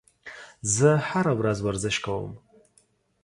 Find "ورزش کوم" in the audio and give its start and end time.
1.61-2.31